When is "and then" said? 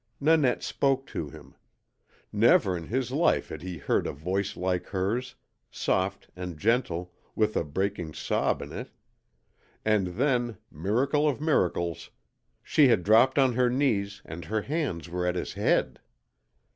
9.85-10.57